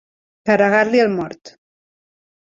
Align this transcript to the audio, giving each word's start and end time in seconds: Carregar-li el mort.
Carregar-li 0.49 1.01
el 1.03 1.13
mort. 1.17 1.51